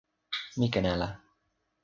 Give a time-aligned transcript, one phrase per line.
[0.57, 1.07] mi ken ala!